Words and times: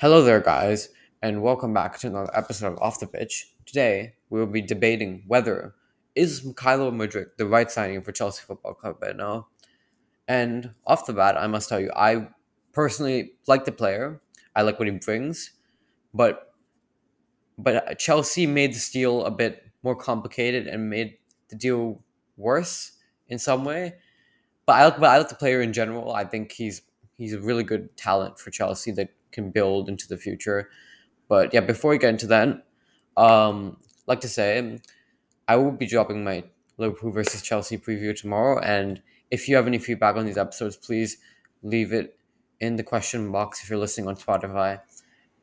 Hello 0.00 0.22
there, 0.22 0.40
guys, 0.40 0.88
and 1.20 1.42
welcome 1.42 1.74
back 1.74 1.98
to 1.98 2.06
another 2.06 2.30
episode 2.34 2.72
of 2.72 2.78
Off 2.78 3.00
the 3.00 3.06
Pitch. 3.06 3.52
Today, 3.66 4.14
we 4.30 4.40
will 4.40 4.46
be 4.46 4.62
debating 4.62 5.24
whether 5.26 5.74
is 6.14 6.40
Mykhailo 6.40 6.90
Mudryk 6.90 7.36
the 7.36 7.44
right 7.44 7.70
signing 7.70 8.00
for 8.00 8.10
Chelsea 8.10 8.42
Football 8.46 8.72
Club 8.72 8.96
right 9.02 9.14
now. 9.14 9.48
And 10.26 10.70
off 10.86 11.04
the 11.04 11.12
bat, 11.12 11.36
I 11.36 11.48
must 11.48 11.68
tell 11.68 11.78
you, 11.78 11.92
I 11.94 12.28
personally 12.72 13.32
like 13.46 13.66
the 13.66 13.72
player. 13.72 14.22
I 14.56 14.62
like 14.62 14.78
what 14.78 14.88
he 14.88 14.94
brings, 14.94 15.50
but 16.14 16.54
but 17.58 17.98
Chelsea 17.98 18.46
made 18.46 18.72
the 18.72 18.88
deal 18.90 19.26
a 19.26 19.30
bit 19.30 19.64
more 19.82 19.96
complicated 19.96 20.66
and 20.66 20.88
made 20.88 21.18
the 21.50 21.56
deal 21.56 22.02
worse 22.38 22.92
in 23.28 23.38
some 23.38 23.66
way. 23.66 23.96
But 24.64 24.76
I 24.76 24.84
like, 24.86 24.98
but 24.98 25.10
I 25.10 25.18
like 25.18 25.28
the 25.28 25.34
player 25.34 25.60
in 25.60 25.74
general. 25.74 26.14
I 26.14 26.24
think 26.24 26.52
he's 26.52 26.80
he's 27.18 27.34
a 27.34 27.38
really 27.38 27.64
good 27.64 27.94
talent 27.98 28.38
for 28.38 28.50
Chelsea 28.50 28.92
that 28.92 29.10
can 29.32 29.50
build 29.50 29.88
into 29.88 30.08
the 30.08 30.16
future. 30.16 30.70
But 31.28 31.54
yeah, 31.54 31.60
before 31.60 31.92
we 31.92 31.98
get 31.98 32.10
into 32.10 32.26
that, 32.28 32.66
um, 33.16 33.76
like 34.06 34.20
to 34.20 34.28
say, 34.28 34.78
I 35.46 35.56
will 35.56 35.72
be 35.72 35.86
dropping 35.86 36.24
my 36.24 36.44
Liverpool 36.78 37.12
versus 37.12 37.42
Chelsea 37.42 37.78
preview 37.78 38.18
tomorrow. 38.18 38.58
And 38.60 39.02
if 39.30 39.48
you 39.48 39.56
have 39.56 39.66
any 39.66 39.78
feedback 39.78 40.16
on 40.16 40.26
these 40.26 40.38
episodes, 40.38 40.76
please 40.76 41.18
leave 41.62 41.92
it 41.92 42.16
in 42.60 42.76
the 42.76 42.82
question 42.82 43.30
box 43.30 43.62
if 43.62 43.70
you're 43.70 43.78
listening 43.78 44.08
on 44.08 44.16
Spotify. 44.16 44.80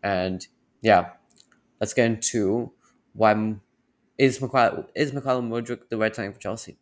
And 0.04 0.46
yeah, 0.82 1.12
let's 1.80 1.94
get 1.94 2.06
into 2.06 2.72
why 3.14 3.56
is 4.18 4.40
Mykhailo, 4.40 4.88
is 4.96 5.12
Mykhailo 5.12 5.48
Mudryk 5.48 5.90
the 5.90 5.98
right 5.98 6.16
signing 6.16 6.34
for 6.34 6.40
Chelsea? 6.40 6.78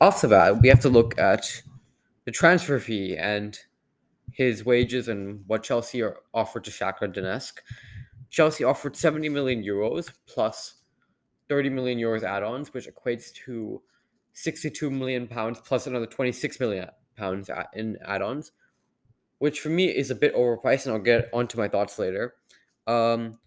Off 0.00 0.20
the 0.20 0.28
bat, 0.28 0.60
we 0.60 0.68
have 0.68 0.80
to 0.80 0.88
look 0.88 1.18
at 1.18 1.62
the 2.24 2.30
transfer 2.30 2.78
fee 2.78 3.16
and 3.16 3.58
his 4.34 4.64
wages 4.64 5.08
and 5.08 5.44
what 5.46 5.62
Chelsea 5.62 6.02
offered 6.34 6.64
to 6.64 6.70
Shakhtar 6.70 7.14
Donetsk. 7.14 7.58
Chelsea 8.30 8.64
offered 8.64 8.96
70 8.96 9.28
million 9.28 9.62
euros 9.62 10.12
plus 10.26 10.82
30 11.48 11.70
million 11.70 11.98
euros 11.98 12.24
add-ons, 12.24 12.74
which 12.74 12.88
equates 12.88 13.32
to 13.32 13.80
62 14.32 14.90
million 14.90 15.28
pounds 15.28 15.60
plus 15.64 15.86
another 15.86 16.06
26 16.06 16.58
million 16.58 16.88
pounds 17.16 17.48
in 17.74 17.96
add-ons, 18.04 18.50
which 19.38 19.60
for 19.60 19.68
me 19.68 19.86
is 19.86 20.10
a 20.10 20.16
bit 20.16 20.34
overpriced, 20.34 20.86
and 20.86 20.94
I'll 20.94 21.00
get 21.00 21.28
onto 21.32 21.56
my 21.56 21.68
thoughts 21.68 21.96
later. 22.00 22.34
Um, 22.88 23.38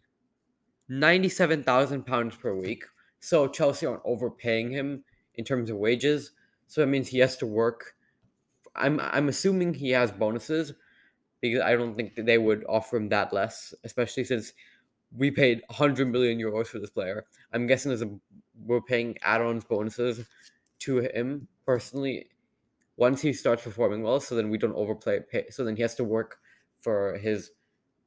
97,000 0.87 2.05
pounds 2.05 2.37
per 2.37 2.55
week. 2.55 2.85
So 3.19 3.49
Chelsea 3.49 3.85
aren't 3.85 4.03
overpaying 4.05 4.71
him 4.71 5.03
in 5.35 5.43
terms 5.43 5.69
of 5.69 5.75
wages. 5.75 6.31
So 6.67 6.79
that 6.79 6.87
means 6.87 7.09
he 7.09 7.19
has 7.19 7.35
to 7.37 7.45
work 7.45 7.97
I'm 8.77 8.99
I'm 9.01 9.27
assuming 9.27 9.73
he 9.73 9.89
has 9.91 10.11
bonuses 10.11 10.73
because 11.41 11.61
I 11.61 11.75
don't 11.75 11.95
think 11.95 12.15
they 12.15 12.37
would 12.37 12.65
offer 12.67 12.97
him 12.97 13.09
that 13.09 13.33
less, 13.33 13.73
especially 13.83 14.23
since 14.23 14.53
we 15.15 15.31
paid 15.31 15.61
100 15.67 16.07
million 16.11 16.39
euros 16.39 16.67
for 16.67 16.79
this 16.79 16.89
player. 16.89 17.25
I'm 17.53 17.67
guessing 17.67 17.89
there's 17.89 18.01
a 18.01 18.19
we're 18.65 18.81
paying 18.81 19.17
add-ons 19.21 19.63
bonuses 19.65 20.25
to 20.79 20.97
him 20.99 21.47
personally 21.65 22.29
once 22.97 23.21
he 23.21 23.33
starts 23.33 23.63
performing 23.63 24.03
well. 24.03 24.19
So 24.19 24.35
then 24.35 24.49
we 24.49 24.57
don't 24.57 24.75
overplay. 24.75 25.19
Pay, 25.31 25.49
so 25.49 25.63
then 25.63 25.75
he 25.75 25.81
has 25.83 25.95
to 25.95 26.03
work 26.03 26.39
for 26.79 27.17
his 27.17 27.51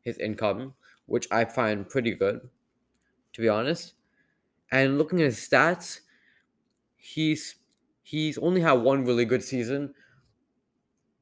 his 0.02 0.18
income, 0.18 0.74
which 1.06 1.26
I 1.30 1.44
find 1.44 1.88
pretty 1.88 2.14
good, 2.14 2.48
to 3.34 3.40
be 3.40 3.48
honest. 3.48 3.94
And 4.72 4.98
looking 4.98 5.20
at 5.20 5.26
his 5.26 5.38
stats, 5.38 6.00
he's 6.96 7.56
he's 8.02 8.38
only 8.38 8.60
had 8.60 8.72
one 8.74 9.04
really 9.04 9.24
good 9.24 9.42
season 9.42 9.94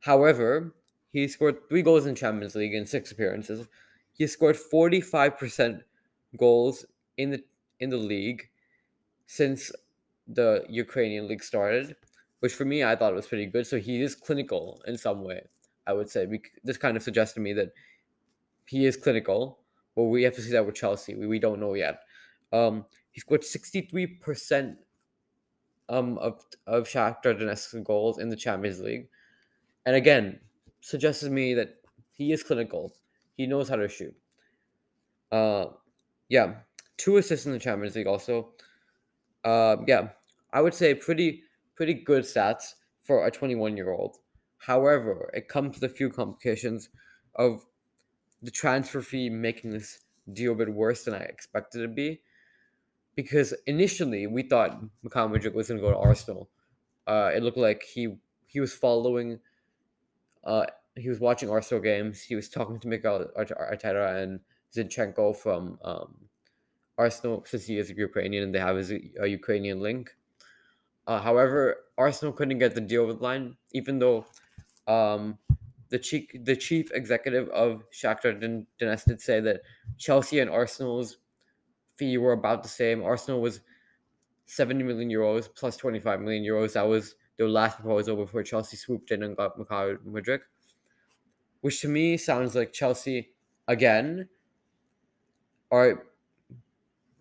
However, 0.00 0.74
he 1.10 1.26
scored 1.28 1.68
three 1.68 1.82
goals 1.82 2.06
in 2.06 2.14
Champions 2.14 2.54
League 2.54 2.74
in 2.74 2.86
six 2.86 3.12
appearances. 3.12 3.66
He 4.12 4.26
scored 4.26 4.56
45% 4.56 5.80
goals 6.36 6.84
in 7.16 7.30
the 7.30 7.42
in 7.80 7.90
the 7.90 7.96
league 7.96 8.48
since 9.26 9.70
the 10.26 10.64
Ukrainian 10.68 11.28
league 11.28 11.42
started, 11.42 11.96
which 12.40 12.52
for 12.52 12.64
me 12.64 12.84
I 12.84 12.96
thought 12.96 13.14
was 13.14 13.26
pretty 13.26 13.46
good. 13.46 13.66
So 13.66 13.78
he 13.78 14.02
is 14.02 14.14
clinical 14.14 14.82
in 14.86 14.98
some 14.98 15.22
way. 15.22 15.42
I 15.86 15.92
would 15.92 16.10
say 16.10 16.26
this 16.64 16.76
kind 16.76 16.96
of 16.96 17.02
suggests 17.02 17.34
to 17.34 17.40
me 17.40 17.52
that 17.54 17.72
he 18.66 18.84
is 18.84 18.96
clinical, 18.96 19.60
but 19.94 20.04
we 20.04 20.22
have 20.24 20.34
to 20.34 20.42
see 20.42 20.52
that 20.52 20.66
with 20.66 20.74
Chelsea. 20.74 21.14
We, 21.14 21.26
we 21.26 21.38
don't 21.38 21.60
know 21.60 21.74
yet. 21.74 22.00
Um, 22.52 22.84
he 23.10 23.20
scored 23.20 23.42
63% 23.42 24.76
um, 25.88 26.18
of, 26.18 26.44
of 26.66 26.84
Shakhtar 26.84 27.38
Donetsk 27.38 27.82
goals 27.84 28.18
in 28.18 28.28
the 28.28 28.36
Champions 28.36 28.80
League 28.80 29.08
and 29.88 29.96
again, 29.96 30.38
suggests 30.80 31.22
to 31.22 31.30
me 31.30 31.54
that 31.54 31.76
he 32.12 32.32
is 32.32 32.42
clinical. 32.42 32.94
He 33.36 33.46
knows 33.46 33.68
how 33.68 33.76
to 33.76 33.88
shoot. 33.88 34.14
Uh, 35.30 35.66
yeah, 36.28 36.54
two 36.96 37.16
assists 37.16 37.46
in 37.46 37.52
the 37.52 37.58
Champions 37.58 37.94
League 37.94 38.06
also. 38.06 38.50
Uh, 39.44 39.76
yeah, 39.86 40.08
I 40.52 40.60
would 40.60 40.74
say 40.74 40.94
pretty 40.94 41.42
pretty 41.74 41.94
good 41.94 42.24
stats 42.24 42.74
for 43.04 43.26
a 43.26 43.30
21 43.30 43.76
year 43.76 43.92
old. 43.92 44.16
However, 44.58 45.30
it 45.32 45.48
comes 45.48 45.76
with 45.76 45.90
a 45.90 45.94
few 45.94 46.10
complications 46.10 46.88
of 47.36 47.64
the 48.42 48.50
transfer 48.50 49.00
fee 49.00 49.30
making 49.30 49.70
this 49.70 50.00
deal 50.32 50.52
a 50.52 50.56
bit 50.56 50.74
worse 50.74 51.04
than 51.04 51.14
I 51.14 51.20
expected 51.20 51.82
it 51.82 51.86
to 51.86 51.92
be. 51.92 52.20
Because 53.14 53.54
initially 53.66 54.26
we 54.26 54.42
thought 54.42 54.80
Mykhailo 55.04 55.32
Mudryk 55.32 55.54
was 55.54 55.68
going 55.68 55.80
to 55.80 55.86
go 55.86 55.92
to 55.92 55.98
Arsenal. 55.98 56.50
Uh, 57.06 57.30
it 57.34 57.42
looked 57.42 57.56
like 57.56 57.82
he 57.82 58.16
he 58.46 58.60
was 58.60 58.72
following 58.72 59.40
uh, 60.48 60.64
he 60.96 61.08
was 61.10 61.20
watching 61.20 61.50
Arsenal 61.50 61.82
games. 61.82 62.22
He 62.22 62.34
was 62.34 62.48
talking 62.48 62.80
to 62.80 62.88
Mikel 62.88 63.26
Arteta 63.38 64.22
and 64.22 64.40
Zinchenko 64.74 65.36
from 65.36 65.78
um, 65.84 66.14
Arsenal 66.96 67.44
since 67.46 67.66
he 67.66 67.78
is 67.78 67.90
a 67.90 67.94
Ukrainian 67.94 68.44
and 68.44 68.54
they 68.54 68.58
have 68.58 68.76
his, 68.76 68.90
a 68.90 69.26
Ukrainian 69.26 69.80
link. 69.80 70.16
Uh, 71.06 71.20
however, 71.20 71.76
Arsenal 71.98 72.32
couldn't 72.32 72.58
get 72.58 72.74
the 72.74 72.80
deal 72.80 73.06
with 73.06 73.20
line, 73.20 73.56
even 73.72 73.98
though 73.98 74.26
um, 74.86 75.38
the 75.90 75.98
chief 75.98 76.24
the 76.44 76.56
chief 76.56 76.90
executive 76.92 77.48
of 77.50 77.84
Shakhtar 77.90 78.32
Donetsk 78.80 79.04
did 79.04 79.20
say 79.20 79.40
that 79.40 79.60
Chelsea 79.98 80.40
and 80.40 80.50
Arsenal's 80.50 81.18
fee 81.96 82.16
were 82.16 82.32
about 82.32 82.62
the 82.62 82.68
same. 82.68 83.02
Arsenal 83.02 83.40
was 83.40 83.60
70 84.46 84.82
million 84.82 85.10
euros 85.10 85.48
plus 85.54 85.76
25 85.76 86.20
million 86.20 86.42
euros. 86.42 86.72
That 86.72 86.88
was 86.88 87.16
their 87.38 87.48
last 87.48 87.78
proposal 87.78 88.16
before 88.16 88.42
Chelsea 88.42 88.76
swooped 88.76 89.10
in 89.10 89.22
and 89.22 89.36
got 89.36 89.56
Mykhailo 89.58 89.98
Mudryk, 90.06 90.40
which 91.60 91.80
to 91.80 91.88
me 91.88 92.16
sounds 92.16 92.54
like 92.54 92.72
Chelsea 92.72 93.30
again 93.66 94.28
are 95.70 96.04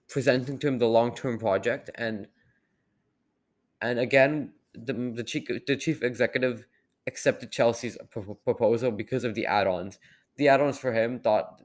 presenting 0.09 0.57
to 0.57 0.67
him 0.67 0.79
the 0.79 0.87
long 0.87 1.13
term 1.13 1.37
project 1.37 1.89
and 1.95 2.27
and 3.81 3.99
again 3.99 4.53
the 4.73 4.93
the 4.93 5.23
chief 5.23 5.47
the 5.67 5.75
chief 5.75 6.01
executive 6.01 6.65
accepted 7.05 7.51
Chelsea's 7.51 7.97
proposal 8.43 8.91
because 8.91 9.23
of 9.23 9.33
the 9.33 9.45
add-ons. 9.45 9.97
The 10.35 10.49
add-ons 10.49 10.77
for 10.77 10.91
him 10.91 11.19
thought 11.19 11.61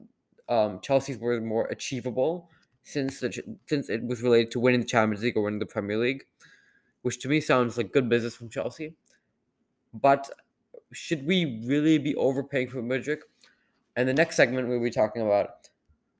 um, 0.47 0.79
Chelsea's 0.81 1.17
were 1.17 1.41
more 1.41 1.65
achievable 1.67 2.49
since 2.83 3.19
the, 3.19 3.57
since 3.67 3.89
it 3.89 4.03
was 4.03 4.21
related 4.21 4.51
to 4.51 4.59
winning 4.61 4.79
the 4.79 4.87
Champions 4.87 5.21
League 5.21 5.35
or 5.35 5.43
winning 5.43 5.59
the 5.59 5.65
Premier 5.65 5.97
League 5.97 6.23
which 7.03 7.19
to 7.19 7.29
me 7.29 7.39
sounds 7.39 7.77
like 7.77 7.93
good 7.93 8.09
business 8.09 8.35
from 8.35 8.49
Chelsea. 8.49 8.95
But 9.93 10.29
should 10.91 11.25
we 11.25 11.61
really 11.65 11.97
be 11.99 12.15
overpaying 12.15 12.69
for 12.69 12.81
Mudryk? 12.81 13.19
And 13.95 14.09
the 14.09 14.13
next 14.13 14.35
segment 14.35 14.67
we'll 14.67 14.81
be 14.81 14.89
talking 14.89 15.21
about 15.21 15.69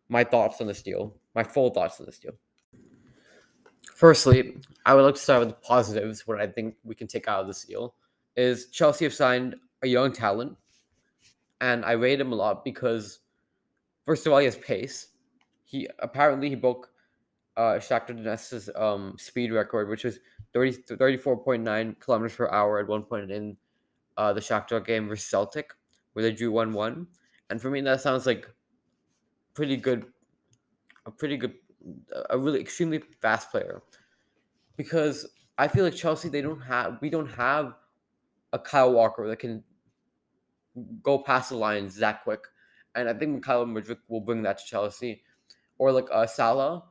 my 0.10 0.24
thoughts 0.24 0.62
on 0.62 0.68
this 0.68 0.84
deal, 0.84 1.16
my 1.34 1.44
full 1.44 1.72
thoughts 1.72 2.00
on 2.00 2.06
this 2.06 2.20
deal. 2.20 2.34
Firstly, 3.96 4.58
I 4.86 4.94
would 4.94 5.04
like 5.04 5.16
to 5.16 5.22
start 5.22 5.40
with 5.40 5.50
the 5.50 5.56
positives. 5.56 6.28
What 6.28 6.40
I 6.40 6.48
think 6.48 6.76
we 6.84 6.96
can 6.96 7.08
take 7.08 7.28
out 7.28 7.42
of 7.42 7.48
this 7.48 7.64
deal 7.64 7.96
is 8.36 8.68
Chelsea 8.70 9.06
have 9.06 9.14
signed 9.14 9.56
a 9.82 9.88
young 9.88 10.12
talent, 10.12 10.56
and 11.62 11.86
I 11.86 11.94
rate 11.94 12.20
him 12.20 12.32
a 12.32 12.36
lot 12.36 12.64
because, 12.64 13.20
first 14.04 14.26
of 14.26 14.34
all, 14.34 14.40
he 14.40 14.46
has 14.46 14.58
pace. 14.58 15.08
He 15.64 15.88
apparently 16.00 16.50
he 16.50 16.56
broke 16.56 16.90
uh, 17.58 17.76
Shakhtar 17.76 18.18
Donetsk's 18.18 18.70
um, 18.76 19.16
speed 19.18 19.52
record, 19.52 19.90
which 19.90 20.04
was 20.04 20.20
30, 20.54 20.84
34.9 20.90 22.00
kilometers 22.00 22.36
per 22.36 22.50
hour 22.50 22.80
at 22.80 22.88
one 22.88 23.04
point 23.04 23.32
in 23.32 23.58
uh, 24.18 24.34
the 24.34 24.42
Shakhtar 24.42 24.86
game 24.86 25.08
versus 25.08 25.26
Celtic, 25.26 25.72
where 26.14 26.24
they 26.24 26.32
drew 26.32 26.52
1 26.52 26.74
1. 26.74 27.08
And 27.50 27.62
for 27.62 27.70
me, 27.70 27.82
that 27.82 28.02
sounds 28.02 28.26
like 28.26 28.48
pretty 29.54 29.78
good, 29.78 30.06
a 31.06 31.12
pretty 31.12 31.38
good, 31.38 31.54
a 32.30 32.38
really 32.38 32.60
extremely 32.60 33.02
fast 33.22 33.52
player. 33.52 33.82
Because 34.76 35.28
I 35.58 35.68
feel 35.68 35.84
like 35.84 35.96
Chelsea, 35.96 36.30
they 36.30 36.42
don't 36.42 36.62
have, 36.62 36.98
we 37.02 37.10
don't 37.10 37.30
have 37.32 37.76
a 38.54 38.60
Kyle 38.60 38.92
Walker 38.92 39.28
that 39.28 39.38
can 39.38 39.64
go 41.04 41.20
past 41.20 41.50
the 41.50 41.58
lines 41.58 41.98
that 41.98 42.24
quick. 42.24 42.42
And 42.96 43.10
I 43.10 43.14
think 43.14 43.44
Kyle 43.44 43.66
Mudryk 43.66 43.98
will 44.08 44.22
bring 44.22 44.44
that 44.44 44.60
to 44.60 44.66
Chelsea. 44.66 45.24
Or 45.78 45.92
like 45.92 46.08
uh, 46.12 46.28
Salah 46.28 46.84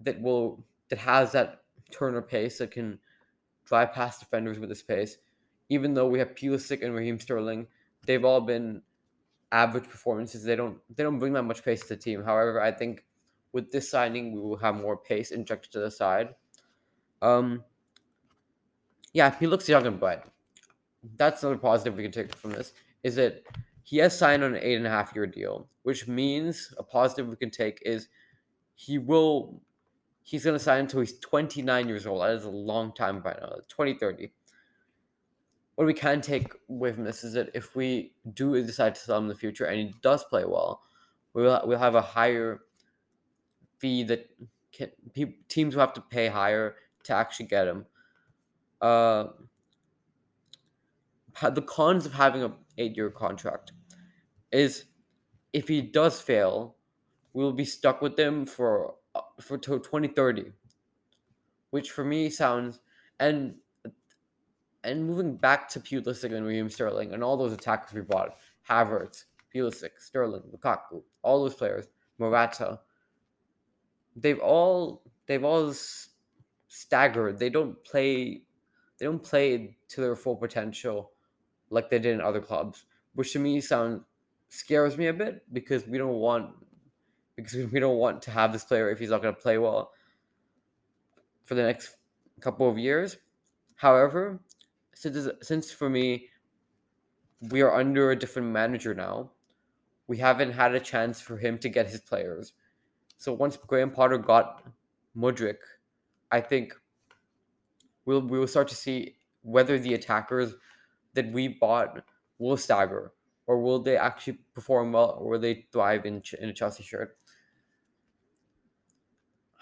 that 0.00 0.20
will, 0.20 0.64
that 0.88 0.98
has 0.98 1.32
that 1.32 1.62
Turner 1.90 2.22
pace 2.22 2.58
that 2.58 2.70
can 2.70 2.98
drive 3.64 3.92
past 3.92 4.20
defenders 4.20 4.58
with 4.58 4.70
his 4.70 4.82
pace. 4.82 5.18
Even 5.68 5.94
though 5.94 6.06
we 6.06 6.18
have 6.18 6.34
Pulisic 6.34 6.84
and 6.84 6.94
Raheem 6.94 7.18
Sterling, 7.18 7.66
they've 8.06 8.24
all 8.24 8.40
been 8.40 8.82
average 9.52 9.84
performances. 9.84 10.44
They 10.44 10.56
don't 10.56 10.78
they 10.94 11.02
don't 11.02 11.18
bring 11.18 11.32
that 11.34 11.42
much 11.42 11.64
pace 11.64 11.82
to 11.82 11.88
the 11.88 11.96
team. 11.96 12.22
However, 12.22 12.60
I 12.60 12.70
think 12.70 13.04
with 13.52 13.72
this 13.72 13.90
signing, 13.90 14.32
we 14.32 14.40
will 14.40 14.56
have 14.56 14.76
more 14.76 14.96
pace 14.96 15.30
injected 15.30 15.72
to 15.72 15.80
the 15.80 15.90
side. 15.90 16.34
Um, 17.22 17.64
yeah, 19.12 19.34
he 19.38 19.46
looks 19.46 19.68
young 19.68 19.86
and 19.86 19.98
bright. 19.98 20.22
That's 21.16 21.42
another 21.42 21.58
positive 21.58 21.96
we 21.96 22.02
can 22.02 22.12
take 22.12 22.34
from 22.34 22.50
this. 22.50 22.72
Is 23.02 23.16
that 23.16 23.42
he 23.82 23.98
has 23.98 24.16
signed 24.16 24.42
on 24.42 24.54
an 24.54 24.60
eight 24.62 24.76
and 24.76 24.86
a 24.86 24.90
half 24.90 25.12
year 25.14 25.26
deal, 25.26 25.68
which 25.84 26.06
means 26.08 26.74
a 26.76 26.82
positive 26.82 27.28
we 27.28 27.36
can 27.36 27.50
take 27.50 27.80
is 27.82 28.08
he 28.74 28.98
will 28.98 29.62
he's 30.26 30.42
going 30.42 30.58
to 30.58 30.62
sign 30.62 30.80
until 30.80 31.00
he's 31.00 31.18
29 31.20 31.88
years 31.88 32.04
old. 32.04 32.20
That 32.20 32.32
is 32.32 32.44
a 32.44 32.50
long 32.50 32.92
time 32.92 33.20
by 33.20 33.30
now, 33.40 33.60
2030. 33.68 34.28
What 35.76 35.86
we 35.86 35.94
can 35.94 36.20
take 36.20 36.52
from 36.66 37.04
this 37.04 37.22
is 37.22 37.34
that 37.34 37.50
if 37.54 37.76
we 37.76 38.12
do 38.34 38.60
decide 38.64 38.96
to 38.96 39.00
sell 39.00 39.18
him 39.18 39.24
in 39.24 39.28
the 39.28 39.36
future 39.36 39.66
and 39.66 39.78
he 39.78 39.94
does 40.02 40.24
play 40.24 40.44
well, 40.44 40.82
we'll, 41.32 41.62
we'll 41.64 41.78
have 41.78 41.94
a 41.94 42.02
higher 42.02 42.62
fee 43.78 44.02
that 44.02 44.28
can, 44.72 44.90
teams 45.48 45.76
will 45.76 45.82
have 45.82 45.92
to 45.92 46.00
pay 46.00 46.26
higher 46.26 46.74
to 47.04 47.12
actually 47.12 47.46
get 47.46 47.68
him. 47.68 47.86
Uh, 48.80 49.26
the 51.52 51.62
cons 51.62 52.04
of 52.04 52.14
having 52.14 52.42
a 52.42 52.52
eight 52.78 52.96
year 52.96 53.10
contract 53.10 53.70
is 54.50 54.86
if 55.52 55.68
he 55.68 55.82
does 55.82 56.20
fail, 56.20 56.74
we'll 57.32 57.52
be 57.52 57.64
stuck 57.64 58.02
with 58.02 58.18
him 58.18 58.44
for 58.44 58.94
for 59.40 59.58
till 59.58 59.78
2030 59.78 60.52
which 61.70 61.90
for 61.90 62.04
me 62.04 62.30
sounds 62.30 62.80
and 63.20 63.54
and 64.84 65.04
moving 65.04 65.36
back 65.36 65.68
to 65.68 65.80
Pulisic 65.80 66.32
and 66.32 66.46
Raheem 66.46 66.70
Sterling 66.70 67.12
and 67.12 67.22
all 67.22 67.36
those 67.36 67.52
attackers 67.52 67.92
we 67.92 68.02
bought 68.02 68.36
Havertz, 68.68 69.24
Pulisic, 69.52 69.90
Sterling, 69.98 70.42
Lukaku, 70.54 71.02
all 71.22 71.42
those 71.42 71.54
players, 71.54 71.86
Morata, 72.18 72.80
they've 74.14 74.38
all 74.38 75.02
they've 75.26 75.44
all 75.44 75.74
staggered. 76.68 77.38
They 77.38 77.50
don't 77.50 77.82
play 77.84 78.42
they 78.98 79.06
don't 79.06 79.22
play 79.22 79.76
to 79.88 80.00
their 80.00 80.16
full 80.16 80.36
potential 80.36 81.12
like 81.70 81.90
they 81.90 81.98
did 81.98 82.14
in 82.14 82.20
other 82.20 82.40
clubs, 82.40 82.86
which 83.14 83.32
to 83.32 83.38
me 83.38 83.60
sounds 83.60 84.02
scares 84.48 84.96
me 84.96 85.08
a 85.08 85.12
bit 85.12 85.42
because 85.52 85.86
we 85.86 85.98
don't 85.98 86.14
want 86.14 86.54
because 87.36 87.70
we 87.70 87.80
don't 87.80 87.98
want 87.98 88.22
to 88.22 88.30
have 88.30 88.52
this 88.52 88.64
player 88.64 88.90
if 88.90 88.98
he's 88.98 89.10
not 89.10 89.22
going 89.22 89.34
to 89.34 89.40
play 89.40 89.58
well 89.58 89.92
for 91.44 91.54
the 91.54 91.62
next 91.62 91.96
couple 92.40 92.68
of 92.68 92.78
years. 92.78 93.16
However, 93.76 94.40
since 94.94 95.28
since 95.42 95.70
for 95.70 95.88
me 95.88 96.28
we 97.50 97.60
are 97.60 97.74
under 97.74 98.10
a 98.10 98.16
different 98.16 98.48
manager 98.48 98.94
now, 98.94 99.30
we 100.08 100.16
haven't 100.16 100.52
had 100.52 100.74
a 100.74 100.80
chance 100.80 101.20
for 101.20 101.36
him 101.36 101.58
to 101.58 101.68
get 101.68 101.88
his 101.88 102.00
players. 102.00 102.54
So 103.18 103.32
once 103.32 103.56
Graham 103.56 103.90
Potter 103.90 104.18
got 104.18 104.62
Mudryk, 105.16 105.58
I 106.32 106.40
think 106.40 106.74
we'll 108.06 108.22
we 108.22 108.38
will 108.38 108.46
start 108.46 108.68
to 108.68 108.74
see 108.74 109.16
whether 109.42 109.78
the 109.78 109.94
attackers 109.94 110.54
that 111.14 111.30
we 111.32 111.48
bought 111.48 112.02
will 112.38 112.56
stagger 112.56 113.12
or 113.46 113.60
will 113.60 113.78
they 113.78 113.96
actually 113.96 114.38
perform 114.54 114.92
well 114.92 115.16
or 115.20 115.30
will 115.30 115.38
they 115.38 115.66
thrive 115.72 116.04
in, 116.04 116.22
in 116.40 116.48
a 116.48 116.52
Chelsea 116.52 116.82
shirt. 116.82 117.16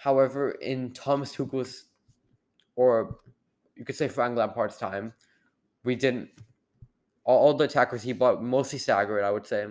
However, 0.05 0.51
in 0.51 0.93
Thomas 0.93 1.33
Tuchel's, 1.33 1.87
or 2.77 3.21
you 3.75 3.87
could 3.87 3.97
say 3.97 4.07
Frank 4.07 4.37
Lampard's 4.37 4.77
time, 4.77 5.15
we 5.83 5.95
didn't. 5.95 6.29
All, 7.25 7.39
all 7.39 7.55
the 7.55 7.65
attackers 7.65 8.03
he 8.03 8.13
bought 8.13 8.43
mostly 8.43 8.79
staggered, 8.79 9.25
I 9.25 9.31
would 9.31 9.47
say. 9.47 9.65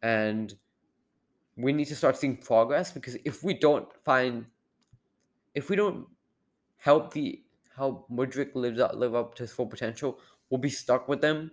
And 0.00 0.54
we 1.56 1.72
need 1.72 1.86
to 1.86 1.96
start 1.96 2.18
seeing 2.18 2.36
progress 2.36 2.92
because 2.92 3.16
if 3.24 3.42
we 3.42 3.54
don't 3.54 3.88
find, 4.04 4.46
if 5.56 5.70
we 5.70 5.74
don't 5.74 6.06
help 6.76 7.12
the 7.12 7.42
help 7.74 8.08
Mudryk 8.10 8.54
lives 8.54 8.78
up 8.78 8.94
live 8.94 9.16
up 9.16 9.34
to 9.34 9.42
his 9.42 9.50
full 9.50 9.66
potential, 9.66 10.20
we'll 10.50 10.60
be 10.60 10.70
stuck 10.70 11.08
with 11.08 11.20
them 11.20 11.50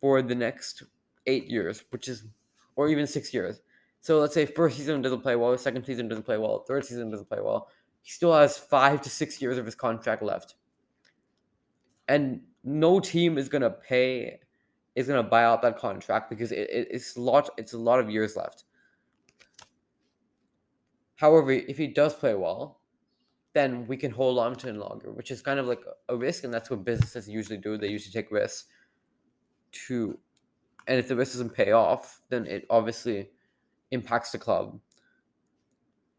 for 0.00 0.22
the 0.22 0.34
next 0.34 0.82
eight 1.26 1.46
years, 1.46 1.84
which 1.90 2.08
is, 2.08 2.24
or 2.74 2.88
even 2.88 3.06
six 3.06 3.32
years. 3.32 3.60
So 4.00 4.18
let's 4.18 4.34
say 4.34 4.46
first 4.46 4.78
season 4.78 5.02
doesn't 5.02 5.20
play 5.20 5.36
well, 5.36 5.56
second 5.58 5.84
season 5.84 6.08
doesn't 6.08 6.24
play 6.24 6.38
well, 6.38 6.64
third 6.66 6.84
season 6.84 7.10
doesn't 7.10 7.28
play 7.28 7.40
well. 7.40 7.68
He 8.02 8.10
still 8.10 8.32
has 8.32 8.56
five 8.56 9.02
to 9.02 9.10
six 9.10 9.40
years 9.42 9.58
of 9.58 9.66
his 9.66 9.74
contract 9.74 10.22
left. 10.22 10.54
And 12.08 12.40
no 12.64 12.98
team 12.98 13.38
is 13.38 13.48
gonna 13.48 13.70
pay 13.70 14.40
is 14.96 15.06
gonna 15.06 15.22
buy 15.22 15.44
out 15.44 15.62
that 15.62 15.78
contract 15.78 16.30
because 16.30 16.50
it, 16.50 16.68
it, 16.70 16.88
it's 16.90 17.16
a 17.16 17.20
lot 17.20 17.50
it's 17.58 17.74
a 17.74 17.78
lot 17.78 18.00
of 18.00 18.10
years 18.10 18.36
left. 18.36 18.64
However, 21.16 21.50
if 21.50 21.76
he 21.76 21.86
does 21.86 22.14
play 22.14 22.34
well, 22.34 22.80
then 23.52 23.86
we 23.86 23.96
can 23.96 24.10
hold 24.10 24.38
on 24.38 24.54
to 24.56 24.68
him 24.68 24.78
longer, 24.78 25.12
which 25.12 25.30
is 25.30 25.42
kind 25.42 25.60
of 25.60 25.66
like 25.66 25.82
a 26.08 26.16
risk, 26.16 26.44
and 26.44 26.54
that's 26.54 26.70
what 26.70 26.84
businesses 26.84 27.28
usually 27.28 27.58
do. 27.58 27.76
They 27.76 27.88
usually 27.88 28.12
take 28.12 28.30
risks 28.30 28.68
to 29.86 30.18
and 30.86 30.98
if 30.98 31.08
the 31.08 31.16
risk 31.16 31.32
doesn't 31.32 31.54
pay 31.54 31.72
off, 31.72 32.22
then 32.30 32.46
it 32.46 32.66
obviously 32.70 33.28
impacts 33.90 34.32
the 34.32 34.38
club 34.38 34.78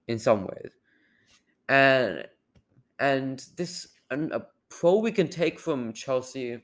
in 0.08 0.20
some 0.20 0.44
ways. 0.46 0.72
And 1.70 2.26
and 3.00 3.44
this 3.58 3.88
a 4.10 4.42
pro 4.70 4.98
we 4.98 5.12
can 5.12 5.28
take 5.28 5.60
from 5.60 5.94
Chelsea 5.94 6.62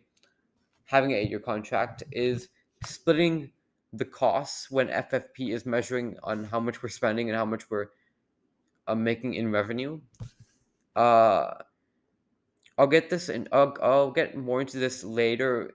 having 0.86 1.12
an 1.12 1.18
eight-year 1.18 1.40
contract 1.40 2.04
is 2.12 2.50
splitting 2.86 3.52
the 3.94 4.06
costs 4.06 4.70
when 4.70 4.88
FFP 4.88 5.54
is 5.54 5.66
measuring 5.66 6.18
on 6.24 6.46
how 6.46 6.60
much 6.60 6.82
we're 6.82 6.90
spending 6.90 7.30
and 7.30 7.38
how 7.38 7.46
much 7.46 7.70
we're 7.70 7.88
uh, 8.88 8.96
making 8.96 9.34
in 9.34 9.52
revenue. 9.52 10.00
Uh, 10.96 11.54
I'll 12.78 12.88
get 12.88 13.10
this 13.10 13.30
and 13.30 13.50
I'll, 13.52 13.76
I'll 13.82 14.12
get 14.12 14.38
more 14.38 14.62
into 14.62 14.78
this 14.78 15.04
later 15.04 15.74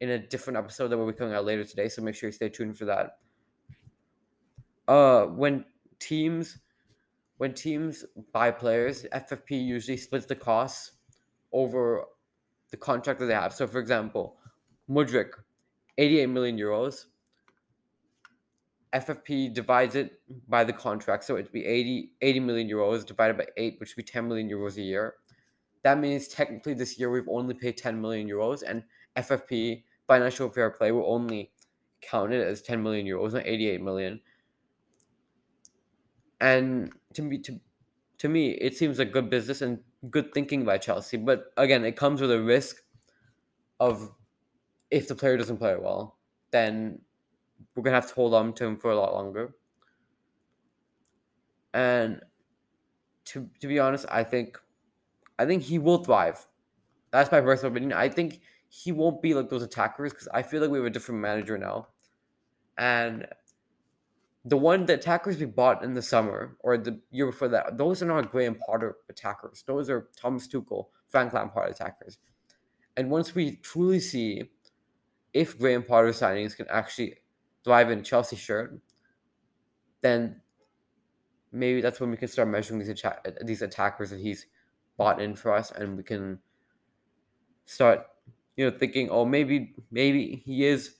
in 0.00 0.10
a 0.10 0.18
different 0.18 0.56
episode 0.56 0.88
that 0.88 0.98
we'll 0.98 1.06
be 1.06 1.12
coming 1.12 1.34
out 1.34 1.44
later 1.44 1.64
today. 1.64 1.88
So 1.88 2.02
make 2.02 2.14
sure 2.14 2.28
you 2.28 2.32
stay 2.32 2.48
tuned 2.48 2.76
for 2.76 2.84
that 2.84 3.18
uh 4.88 5.24
when 5.26 5.64
teams 5.98 6.58
when 7.38 7.52
teams 7.52 8.04
buy 8.32 8.50
players, 8.50 9.04
FFP 9.12 9.64
usually 9.64 9.96
splits 9.96 10.26
the 10.26 10.36
costs 10.36 10.92
over 11.52 12.04
the 12.70 12.76
contract 12.76 13.20
that 13.20 13.26
they 13.26 13.34
have. 13.34 13.52
So, 13.52 13.66
for 13.66 13.80
example, 13.80 14.36
Mudryk, 14.88 15.30
88 15.98 16.26
million 16.26 16.56
euros. 16.56 17.06
FFP 18.92 19.52
divides 19.52 19.96
it 19.96 20.20
by 20.48 20.62
the 20.62 20.72
contract. 20.72 21.24
So 21.24 21.36
it'd 21.36 21.50
be 21.50 21.64
80, 21.64 22.12
80 22.22 22.40
million 22.40 22.68
euros 22.68 23.04
divided 23.04 23.36
by 23.36 23.46
8, 23.56 23.80
which 23.80 23.96
would 23.96 24.06
be 24.06 24.10
10 24.10 24.28
million 24.28 24.48
euros 24.48 24.76
a 24.76 24.82
year. 24.82 25.14
That 25.82 25.98
means 25.98 26.28
technically 26.28 26.74
this 26.74 26.98
year 26.98 27.10
we've 27.10 27.28
only 27.28 27.54
paid 27.54 27.76
10 27.76 28.00
million 28.00 28.28
euros, 28.28 28.62
and 28.66 28.84
FFP, 29.16 29.82
financial 30.06 30.48
fair 30.48 30.70
play, 30.70 30.92
will 30.92 31.12
only 31.12 31.50
count 32.00 32.32
it 32.32 32.46
as 32.46 32.62
10 32.62 32.82
million 32.82 33.04
euros, 33.04 33.32
not 33.32 33.44
88 33.44 33.82
million 33.82 34.20
and 36.44 36.92
to 37.14 37.22
me 37.22 37.38
to 37.38 37.58
to 38.18 38.28
me 38.28 38.50
it 38.52 38.76
seems 38.76 38.98
like 38.98 39.12
good 39.12 39.30
business 39.30 39.62
and 39.62 39.78
good 40.10 40.32
thinking 40.34 40.64
by 40.64 40.76
Chelsea. 40.76 41.16
But 41.16 41.52
again, 41.56 41.84
it 41.84 41.96
comes 41.96 42.20
with 42.20 42.30
a 42.30 42.40
risk 42.42 42.82
of 43.80 44.12
if 44.90 45.08
the 45.08 45.14
player 45.14 45.36
doesn't 45.38 45.56
play 45.56 45.76
well, 45.76 46.18
then 46.50 47.00
we're 47.74 47.82
gonna 47.82 47.96
have 47.96 48.08
to 48.08 48.14
hold 48.14 48.34
on 48.34 48.52
to 48.54 48.66
him 48.66 48.76
for 48.76 48.90
a 48.90 48.96
lot 48.96 49.14
longer. 49.14 49.54
And 51.72 52.20
to 53.26 53.48
to 53.60 53.66
be 53.66 53.78
honest, 53.78 54.04
I 54.10 54.22
think 54.22 54.58
I 55.38 55.46
think 55.46 55.62
he 55.62 55.78
will 55.78 56.04
thrive. 56.04 56.46
That's 57.10 57.32
my 57.32 57.40
personal 57.40 57.72
opinion. 57.72 57.94
I 57.94 58.08
think 58.10 58.40
he 58.68 58.92
won't 58.92 59.22
be 59.22 59.34
like 59.34 59.48
those 59.48 59.62
attackers 59.62 60.12
because 60.12 60.28
I 60.34 60.42
feel 60.42 60.60
like 60.60 60.70
we 60.70 60.78
have 60.78 60.86
a 60.86 60.90
different 60.90 61.20
manager 61.22 61.56
now. 61.56 61.88
And 62.76 63.26
the 64.44 64.56
one 64.56 64.84
the 64.84 64.94
attackers 64.94 65.38
we 65.38 65.46
bought 65.46 65.82
in 65.82 65.94
the 65.94 66.02
summer 66.02 66.56
or 66.60 66.76
the 66.76 67.00
year 67.10 67.26
before 67.26 67.48
that, 67.48 67.78
those 67.78 68.02
are 68.02 68.06
not 68.06 68.30
Graham 68.30 68.56
Potter 68.56 68.96
attackers. 69.08 69.64
Those 69.66 69.88
are 69.88 70.08
Thomas 70.16 70.46
Tuchel, 70.46 70.86
Frank 71.08 71.32
Lampard 71.32 71.70
attackers. 71.70 72.18
And 72.96 73.10
once 73.10 73.34
we 73.34 73.56
truly 73.56 74.00
see 74.00 74.50
if 75.32 75.58
Graham 75.58 75.82
Potter 75.82 76.08
signings 76.08 76.56
can 76.56 76.66
actually 76.68 77.16
thrive 77.64 77.90
in 77.90 78.00
a 78.00 78.02
Chelsea 78.02 78.36
shirt, 78.36 78.78
then 80.02 80.40
maybe 81.50 81.80
that's 81.80 81.98
when 81.98 82.10
we 82.10 82.16
can 82.16 82.28
start 82.28 82.48
measuring 82.48 82.78
these 82.78 82.90
atta- 82.90 83.44
these 83.44 83.62
attackers 83.62 84.10
that 84.10 84.20
he's 84.20 84.46
bought 84.98 85.20
in 85.20 85.34
for 85.34 85.52
us, 85.52 85.72
and 85.72 85.96
we 85.96 86.02
can 86.02 86.38
start, 87.64 88.06
you 88.56 88.70
know, 88.70 88.76
thinking, 88.76 89.08
oh, 89.08 89.24
maybe 89.24 89.74
maybe 89.90 90.42
he 90.44 90.66
is 90.66 90.96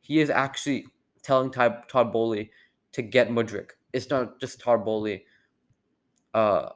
he 0.00 0.20
is 0.20 0.30
actually 0.30 0.86
telling 1.22 1.50
Todd, 1.50 1.84
Todd 1.88 2.12
Boehly 2.12 2.50
to 2.92 3.02
get 3.02 3.30
Mudryk. 3.30 3.70
It's 3.92 4.08
not 4.10 4.40
just 4.40 4.60
Todd 4.60 4.84
Boehly 4.84 5.24
uh, 6.34 6.70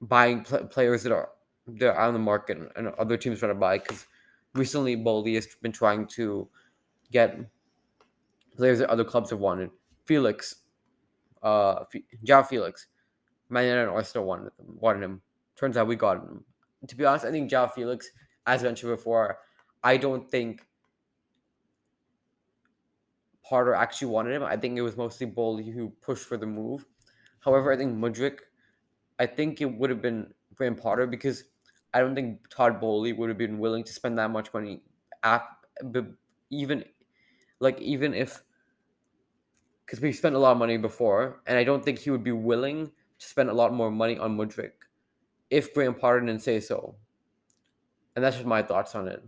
buying 0.00 0.42
pl- 0.42 0.66
players 0.66 1.02
that 1.02 1.12
are 1.12 1.30
that 1.66 1.94
are 1.94 2.06
on 2.08 2.12
the 2.12 2.18
market 2.18 2.58
and 2.76 2.88
other 2.88 3.16
teams 3.16 3.38
trying 3.38 3.50
to 3.50 3.58
buy 3.58 3.78
because 3.78 4.06
recently 4.54 4.96
Boehly 4.96 5.34
has 5.34 5.46
been 5.62 5.72
trying 5.72 6.06
to 6.08 6.48
get 7.10 7.38
players 8.56 8.78
that 8.78 8.90
other 8.90 9.04
clubs 9.04 9.30
have 9.30 9.38
wanted. 9.38 9.70
Felix, 10.04 10.56
uh, 11.42 11.84
João 12.24 12.46
Felix, 12.46 12.86
Man 13.48 13.64
United 13.64 13.82
and 13.82 13.90
Arsenal 13.90 14.26
wanted 14.26 14.52
him. 14.58 14.78
Wanted 14.78 15.02
him. 15.02 15.22
Turns 15.56 15.76
out 15.76 15.86
we 15.86 15.96
got 15.96 16.18
him. 16.18 16.44
To 16.86 16.96
be 16.96 17.04
honest, 17.04 17.24
I 17.24 17.30
think 17.30 17.50
João 17.50 17.72
Felix, 17.72 18.10
as 18.46 18.62
mentioned 18.62 18.92
before, 18.92 19.38
I 19.82 19.96
don't 19.96 20.30
think 20.30 20.66
Potter 23.44 23.74
actually 23.74 24.08
wanted 24.08 24.34
him. 24.34 24.42
I 24.42 24.56
think 24.56 24.78
it 24.78 24.82
was 24.82 24.96
mostly 24.96 25.26
Boehly 25.26 25.70
who 25.70 25.90
pushed 26.00 26.24
for 26.24 26.36
the 26.36 26.46
move. 26.46 26.84
However, 27.40 27.72
I 27.72 27.76
think 27.76 27.96
Mudryk, 27.96 28.38
I 29.18 29.26
think 29.26 29.60
it 29.60 29.66
would 29.66 29.90
have 29.90 30.00
been 30.00 30.32
Graham 30.54 30.74
Potter 30.74 31.06
because 31.06 31.44
I 31.92 32.00
don't 32.00 32.14
think 32.14 32.48
Todd 32.48 32.80
Boehly 32.80 33.12
would 33.12 33.28
have 33.28 33.38
been 33.38 33.58
willing 33.58 33.84
to 33.84 33.92
spend 33.92 34.18
that 34.18 34.30
much 34.30 34.52
money 34.54 34.82
at, 35.22 35.46
even 36.50 36.84
like 37.60 37.80
even 37.80 38.14
if 38.14 38.42
because 39.84 40.00
we 40.00 40.12
spent 40.12 40.34
a 40.34 40.38
lot 40.38 40.52
of 40.52 40.58
money 40.58 40.78
before, 40.78 41.42
and 41.46 41.58
I 41.58 41.64
don't 41.64 41.84
think 41.84 41.98
he 41.98 42.10
would 42.10 42.24
be 42.24 42.32
willing 42.32 42.86
to 43.18 43.26
spend 43.26 43.50
a 43.50 43.52
lot 43.52 43.72
more 43.74 43.90
money 43.90 44.18
on 44.18 44.36
Mudryk 44.36 44.72
if 45.50 45.74
Graham 45.74 45.94
Potter 45.94 46.20
didn't 46.20 46.42
say 46.42 46.60
so. 46.60 46.96
And 48.16 48.24
that's 48.24 48.36
just 48.36 48.46
my 48.46 48.62
thoughts 48.62 48.94
on 48.94 49.08
it. 49.08 49.22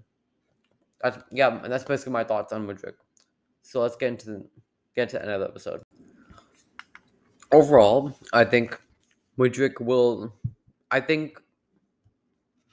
That's 1.02 1.18
yeah, 1.30 1.62
and 1.62 1.70
that's 1.70 1.84
basically 1.84 2.12
my 2.12 2.24
thoughts 2.24 2.52
on 2.52 2.66
Mudryk. 2.66 2.94
So 3.66 3.82
let's 3.82 3.96
get 3.96 4.10
into 4.10 4.26
the, 4.26 4.46
get 4.94 5.08
to 5.08 5.20
another 5.20 5.46
episode. 5.46 5.82
Overall, 7.50 8.16
I 8.32 8.44
think 8.44 8.80
Mudryk 9.36 9.80
will. 9.80 10.32
I 10.92 11.00
think 11.00 11.42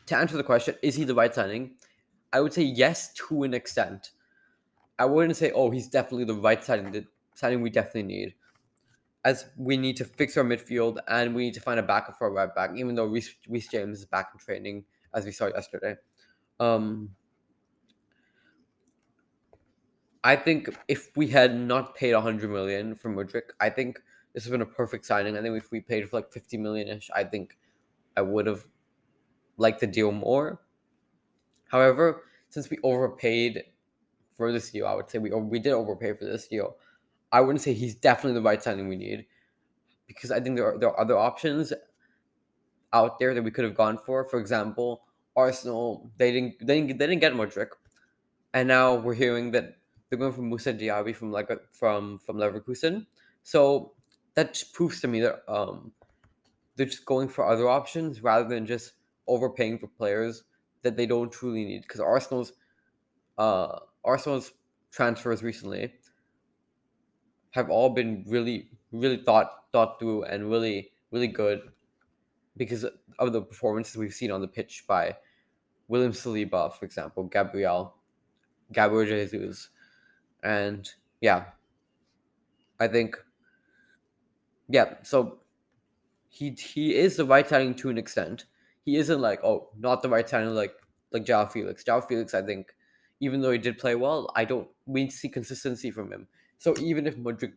to 0.06 0.16
answer 0.16 0.38
the 0.38 0.44
question, 0.44 0.76
is 0.84 0.94
he 0.96 1.04
the 1.04 1.16
right 1.16 1.34
signing? 1.34 1.72
I 2.32 2.42
would 2.42 2.54
say 2.54 2.62
yes 2.62 3.12
to 3.14 3.42
an 3.42 3.56
extent. 3.56 4.12
I 5.00 5.06
wouldn't 5.06 5.36
say, 5.36 5.52
oh, 5.52 5.72
he's 5.72 5.88
definitely 5.88 6.26
the 6.26 6.36
right 6.36 6.64
signing, 6.64 6.92
the 6.92 7.06
signing 7.34 7.62
we 7.62 7.72
definitely 7.72 8.04
need. 8.04 8.36
As 9.26 9.46
we 9.58 9.78
need 9.78 9.98
to 9.98 10.06
fix 10.06 10.38
our 10.38 10.44
midfield 10.44 11.00
and 11.08 11.34
we 11.34 11.46
need 11.46 11.56
to 11.56 11.62
find 11.62 11.80
a 11.80 11.84
backup 11.84 12.20
for 12.20 12.28
a 12.28 12.32
right 12.32 12.54
back, 12.54 12.72
even 12.76 12.94
though 12.94 13.06
Reece 13.06 13.68
James 13.72 14.00
is 14.00 14.06
back 14.06 14.30
in 14.32 14.40
training, 14.40 14.86
as 15.16 15.26
we 15.26 15.32
saw 15.32 15.48
yesterday. 15.48 15.96
Um, 16.60 17.10
I 20.24 20.36
think 20.36 20.70
if 20.88 21.16
we 21.16 21.28
had 21.28 21.60
not 21.60 21.96
paid 21.96 22.14
100 22.14 22.50
million 22.50 22.96
for 22.96 23.10
Mudryk, 23.10 23.52
I 23.60 23.70
think 23.70 24.00
this 24.34 24.44
has 24.44 24.52
been 24.52 24.62
a 24.62 24.66
perfect 24.66 25.06
signing. 25.06 25.38
I 25.38 25.42
think 25.42 25.58
if 25.58 25.72
we 25.72 25.82
paid 25.82 26.10
for 26.10 26.18
like 26.18 26.32
50 26.32 26.58
million 26.58 26.88
ish, 26.88 27.10
I 27.14 27.24
think 27.24 27.58
I 28.16 28.22
would 28.22 28.48
have 28.48 28.66
liked 29.58 29.82
the 29.82 29.88
deal 29.88 30.12
more. 30.12 30.62
However, 31.68 32.24
since 32.50 32.70
we 32.70 32.78
overpaid 32.84 33.64
for 34.36 34.52
this 34.52 34.72
deal, 34.72 34.88
I 34.88 34.94
would 34.94 35.10
say 35.10 35.20
we 35.20 35.32
we 35.32 35.60
did 35.60 35.74
overpay 35.74 36.14
for 36.14 36.26
this 36.26 36.48
deal. 36.48 36.78
I 37.32 37.42
wouldn't 37.42 37.62
say 37.62 37.74
he's 37.74 37.96
definitely 37.96 38.40
the 38.40 38.44
right 38.44 38.62
signing 38.62 38.88
we 38.88 38.96
need 38.96 39.26
because 40.08 40.32
I 40.32 40.40
think 40.40 40.56
there 40.56 40.68
are, 40.68 40.78
there 40.78 40.90
are 40.90 41.00
other 41.00 41.18
options 41.18 41.74
out 42.94 43.18
there 43.20 43.34
that 43.34 43.42
we 43.44 43.52
could 43.52 43.66
have 43.66 43.76
gone 43.76 43.98
for. 43.98 44.24
For 44.26 44.40
example, 44.40 45.04
Arsenal 45.36 46.12
they 46.18 46.32
didn't 46.32 46.66
they 46.66 46.82
didn't, 46.82 46.98
they 47.00 47.08
didn't 47.08 47.22
get 47.22 47.34
Mudryk, 47.34 47.70
and 48.54 48.68
now 48.68 48.96
we're 48.96 49.16
hearing 49.16 49.52
that 49.52 49.78
going 50.18 50.34
for 50.34 50.42
Moussa 50.42 50.74
Diaby 50.74 51.16
from 51.16 51.32
like 51.32 51.50
from 51.72 52.20
from 52.20 52.38
Leverkusen. 52.38 53.06
So 53.44 53.94
that 54.36 54.62
proves 54.74 55.02
to 55.02 55.08
me 55.08 55.22
that 55.22 55.44
um 55.52 55.92
they're 56.76 56.86
just 56.86 57.06
going 57.06 57.30
for 57.30 57.46
other 57.46 57.70
options 57.70 58.22
rather 58.22 58.48
than 58.48 58.66
just 58.66 58.94
overpaying 59.28 59.78
for 59.78 59.88
players 59.88 60.44
that 60.82 60.98
they 60.98 61.06
don't 61.06 61.32
truly 61.32 61.66
need. 61.66 61.82
Because 61.84 62.00
Arsenal's 62.00 62.54
uh 63.38 63.80
Arsenal's 64.04 64.52
transfers 64.92 65.44
recently 65.44 65.94
have 67.52 67.70
all 67.70 67.90
been 67.90 68.24
really 68.28 68.70
really 68.92 69.18
thought 69.18 69.52
thought 69.72 70.00
through 70.00 70.24
and 70.24 70.50
really 70.50 70.92
really 71.12 71.28
good 71.28 71.62
because 72.58 72.86
of 73.20 73.34
the 73.34 73.42
performances 73.42 73.98
we've 73.98 74.14
seen 74.14 74.32
on 74.32 74.42
the 74.42 74.48
pitch 74.48 74.86
by 74.88 75.16
William 75.88 76.12
Saliba, 76.12 76.74
for 76.74 76.86
example, 76.86 77.24
Gabriel, 77.26 77.96
Gabriel 78.72 79.06
Jesus, 79.06 79.70
and 80.44 80.92
yeah, 81.22 81.46
I 82.80 82.88
think 82.88 83.18
yeah. 84.70 84.96
So 85.04 85.40
he 86.30 86.52
he 86.52 86.96
is 86.96 87.18
the 87.18 87.26
right 87.26 87.48
signing 87.48 87.76
to 87.76 87.90
an 87.90 87.98
extent. 87.98 88.46
He 88.86 88.98
isn't 88.98 89.22
like 89.22 89.44
oh 89.44 89.70
not 89.78 90.02
the 90.02 90.10
right 90.10 90.28
signing 90.28 90.54
like 90.54 90.74
like 91.12 91.26
João 91.26 91.50
Felix. 91.52 91.84
João 91.84 92.06
Felix, 92.06 92.34
I 92.34 92.42
think, 92.42 92.74
even 93.20 93.42
though 93.42 93.52
he 93.52 93.58
did 93.58 93.78
play 93.78 93.96
well, 93.96 94.30
I 94.36 94.46
don't 94.46 94.68
we 94.86 95.10
see 95.10 95.30
consistency 95.30 95.92
from 95.92 96.12
him. 96.12 96.28
So 96.58 96.74
even 96.80 97.08
if 97.08 97.18
Mudryk 97.18 97.54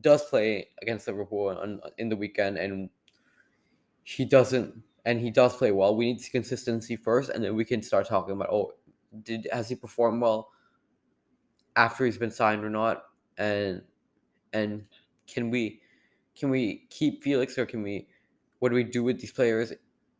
does 0.00 0.24
play 0.24 0.68
against 0.80 1.06
Liverpool 1.06 1.48
on, 1.48 1.80
in 1.98 2.08
the 2.08 2.16
weekend 2.16 2.56
and 2.56 2.88
he 4.04 4.24
doesn't 4.24 4.82
and 5.04 5.20
he 5.20 5.30
does 5.30 5.56
play 5.56 5.72
well, 5.72 5.96
we 5.96 6.06
need 6.06 6.18
to 6.18 6.24
see 6.24 6.30
consistency 6.30 6.96
first, 6.96 7.30
and 7.30 7.44
then 7.44 7.54
we 7.54 7.64
can 7.64 7.82
start 7.82 8.06
talking 8.08 8.34
about 8.34 8.48
oh 8.50 8.72
did 9.22 9.48
has 9.52 9.68
he 9.68 9.74
performed 9.74 10.22
well 10.22 10.50
after 11.76 12.04
he's 12.04 12.18
been 12.18 12.30
signed 12.30 12.64
or 12.64 12.70
not, 12.70 13.04
and 13.38 13.82
and 14.52 14.84
can 15.26 15.50
we 15.50 15.80
can 16.36 16.50
we 16.50 16.86
keep 16.90 17.22
Felix 17.22 17.58
or 17.58 17.66
can 17.66 17.82
we 17.82 18.08
what 18.58 18.68
do 18.70 18.74
we 18.74 18.84
do 18.84 19.02
with 19.02 19.20
these 19.20 19.32
players 19.32 19.72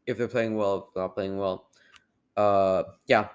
if 0.06 0.18
they're 0.18 0.28
playing 0.28 0.56
well, 0.56 0.88
if 0.88 0.96
not 0.96 1.14
playing 1.14 1.36
well? 1.36 1.68
Uh, 2.36 2.84
yeah, 3.06 3.28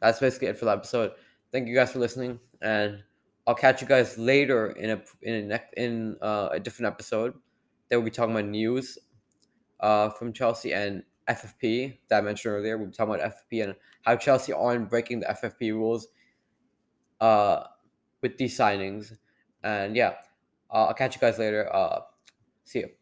that's 0.00 0.20
basically 0.20 0.48
it 0.48 0.58
for 0.58 0.64
the 0.64 0.72
episode. 0.72 1.12
Thank 1.52 1.68
you 1.68 1.74
guys 1.74 1.92
for 1.92 1.98
listening, 1.98 2.38
and 2.60 3.02
I'll 3.46 3.54
catch 3.54 3.80
you 3.80 3.88
guys 3.88 4.18
later 4.18 4.72
in 4.72 4.90
a 4.90 5.02
in 5.22 5.34
a 5.34 5.42
next 5.42 5.74
in 5.74 6.16
uh, 6.20 6.50
a 6.52 6.60
different 6.60 6.92
episode. 6.92 7.34
That 7.88 7.96
we'll 7.96 8.04
be 8.04 8.10
talking 8.10 8.32
about 8.34 8.44
news 8.44 8.98
uh, 9.80 10.10
from 10.10 10.32
Chelsea 10.32 10.74
and 10.74 11.02
FFP 11.28 11.98
that 12.08 12.18
I 12.18 12.20
mentioned 12.20 12.54
earlier. 12.54 12.76
We'll 12.76 12.88
be 12.88 12.92
talking 12.92 13.14
about 13.14 13.32
FFP 13.32 13.64
and 13.64 13.74
how 14.02 14.16
Chelsea 14.16 14.52
aren't 14.52 14.90
breaking 14.90 15.20
the 15.20 15.26
FFP 15.26 15.72
rules 15.72 16.08
uh, 17.20 17.64
with 18.22 18.36
these 18.38 18.56
signings. 18.56 19.16
And 19.62 19.96
yeah, 19.96 20.14
uh, 20.70 20.86
I'll 20.86 20.94
catch 20.94 21.14
you 21.16 21.20
guys 21.20 21.38
later. 21.38 21.68
Uh, 21.72 22.00
see 22.64 22.80
you. 22.80 22.97